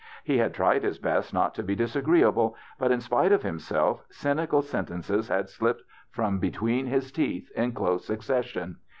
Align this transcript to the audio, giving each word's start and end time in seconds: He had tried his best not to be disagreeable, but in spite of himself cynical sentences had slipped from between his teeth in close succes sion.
He 0.23 0.39
had 0.39 0.55
tried 0.55 0.81
his 0.81 0.97
best 0.97 1.31
not 1.31 1.53
to 1.53 1.61
be 1.61 1.75
disagreeable, 1.75 2.55
but 2.79 2.89
in 2.91 3.01
spite 3.01 3.31
of 3.31 3.43
himself 3.43 4.03
cynical 4.09 4.63
sentences 4.63 5.27
had 5.27 5.47
slipped 5.47 5.83
from 6.09 6.39
between 6.39 6.87
his 6.87 7.11
teeth 7.11 7.51
in 7.55 7.73
close 7.73 8.05
succes 8.07 8.45
sion. 8.47 8.77